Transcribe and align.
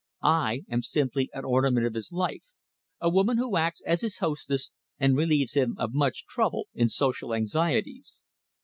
I 0.23 0.63
am 0.67 0.81
simply 0.81 1.29
an 1.31 1.45
ornament 1.45 1.85
of 1.85 1.93
his 1.93 2.11
life, 2.11 2.41
a 2.99 3.07
woman 3.07 3.37
who 3.37 3.55
acts 3.55 3.83
as 3.85 4.01
his 4.01 4.17
hostess 4.17 4.71
and 4.97 5.15
relieves 5.15 5.53
him 5.53 5.75
of 5.77 5.93
much 5.93 6.25
trouble 6.25 6.63
in 6.73 6.89
social 6.89 7.35
anxieties. 7.35 8.23